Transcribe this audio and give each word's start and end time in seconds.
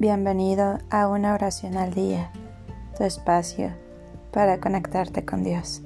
Bienvenido 0.00 0.78
a 0.88 1.08
una 1.08 1.34
oración 1.34 1.76
al 1.76 1.92
día, 1.92 2.32
tu 2.96 3.04
espacio 3.04 3.70
para 4.32 4.58
conectarte 4.58 5.26
con 5.26 5.44
Dios. 5.44 5.82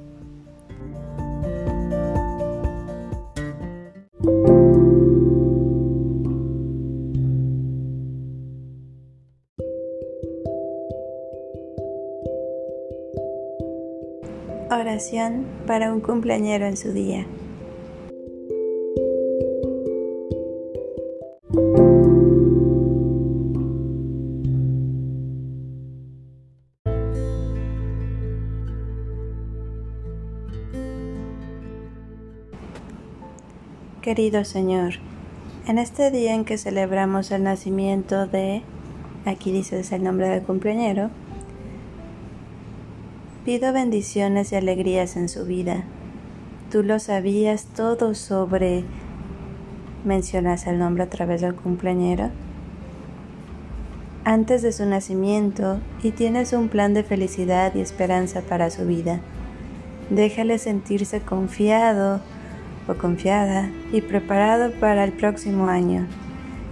Oración 14.71 15.45
para 15.67 15.93
un 15.93 16.01
cumpleañero 16.01 16.67
en 16.67 16.77
su 16.77 16.93
día. 16.93 17.27
Querido 34.05 34.45
Señor, 34.45 34.97
en 35.67 35.79
este 35.79 36.11
día 36.11 36.35
en 36.35 36.45
que 36.45 36.59
celebramos 36.59 37.31
el 37.31 37.43
nacimiento 37.43 38.27
de, 38.27 38.61
aquí 39.25 39.51
dices 39.51 39.93
el 39.93 40.05
nombre 40.05 40.29
del 40.29 40.43
cumpleañero, 40.43 41.09
pido 43.47 43.73
bendiciones 43.73 44.53
y 44.53 44.57
alegrías 44.57 45.17
en 45.17 45.31
su 45.31 45.47
vida. 45.47 45.85
Tú 46.71 46.83
lo 46.83 46.99
sabías 46.99 47.65
todo 47.65 48.15
sobre, 48.15 48.85
mencionas 50.05 50.67
el 50.67 50.79
nombre 50.79 51.05
a 51.05 51.09
través 51.09 51.41
del 51.41 51.55
cumpleañero, 51.55 52.29
antes 54.25 54.61
de 54.61 54.73
su 54.73 54.85
nacimiento 54.85 55.81
y 56.03 56.11
tienes 56.11 56.53
un 56.53 56.69
plan 56.69 56.93
de 56.93 57.05
felicidad 57.05 57.75
y 57.75 57.81
esperanza 57.81 58.43
para 58.43 58.69
su 58.69 58.85
vida. 58.85 59.21
Déjale 60.11 60.59
sentirse 60.59 61.23
confiado, 61.23 62.21
confiada 62.93 63.71
y 63.91 64.03
preparado 64.03 64.71
para 64.73 65.05
el 65.05 65.13
próximo 65.13 65.69
año, 65.69 66.07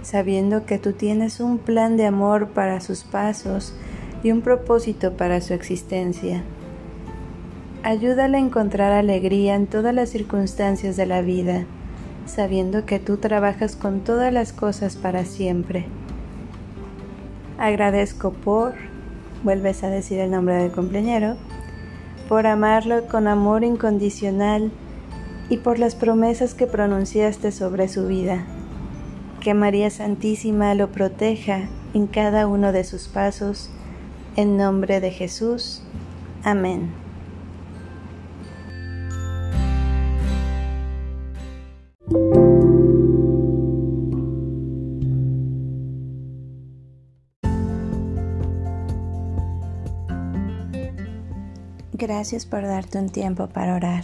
sabiendo 0.03 0.67
que 0.67 0.77
tú 0.77 0.93
tienes 0.93 1.39
un 1.39 1.57
plan 1.57 1.97
de 1.97 2.05
amor 2.05 2.49
para 2.49 2.79
sus 2.81 3.03
pasos 3.03 3.73
y 4.21 4.31
un 4.31 4.41
propósito 4.41 5.13
para 5.13 5.41
su 5.41 5.55
existencia. 5.55 6.43
Ayúdale 7.81 8.37
a 8.37 8.41
encontrar 8.41 8.91
alegría 8.91 9.55
en 9.55 9.65
todas 9.65 9.93
las 9.93 10.09
circunstancias 10.09 10.95
de 10.95 11.05
la 11.07 11.21
vida, 11.21 11.65
sabiendo 12.25 12.85
que 12.85 12.99
tú 12.99 13.17
trabajas 13.17 13.75
con 13.75 14.01
todas 14.01 14.31
las 14.31 14.53
cosas 14.53 14.95
para 14.95 15.25
siempre. 15.25 15.87
Agradezco 17.57 18.31
por, 18.31 18.73
vuelves 19.43 19.83
a 19.83 19.89
decir 19.89 20.19
el 20.19 20.31
nombre 20.31 20.55
del 20.55 20.71
cumpleañero, 20.71 21.35
por 22.29 22.47
amarlo 22.47 23.07
con 23.07 23.27
amor 23.27 23.63
incondicional 23.63 24.71
y 25.49 25.57
por 25.57 25.79
las 25.79 25.95
promesas 25.95 26.53
que 26.53 26.67
pronunciaste 26.67 27.51
sobre 27.51 27.87
su 27.87 28.07
vida. 28.07 28.45
Que 29.41 29.53
María 29.53 29.89
Santísima 29.89 30.73
lo 30.73 30.91
proteja 30.91 31.67
en 31.93 32.07
cada 32.07 32.47
uno 32.47 32.71
de 32.71 32.83
sus 32.83 33.07
pasos. 33.07 33.69
En 34.35 34.57
nombre 34.57 34.99
de 34.99 35.11
Jesús. 35.11 35.83
Amén. 36.43 36.91
Gracias 51.91 52.45
por 52.45 52.63
darte 52.63 52.97
un 52.97 53.09
tiempo 53.09 53.47
para 53.47 53.75
orar 53.75 54.03